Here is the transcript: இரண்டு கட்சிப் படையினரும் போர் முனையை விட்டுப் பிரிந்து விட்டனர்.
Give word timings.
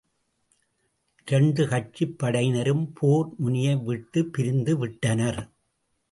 இரண்டு 1.27 1.67
கட்சிப் 1.67 2.15
படையினரும் 2.23 2.91
போர் 2.93 3.29
முனையை 3.37 3.75
விட்டுப் 3.75 4.33
பிரிந்து 4.33 4.77
விட்டனர். 4.77 5.51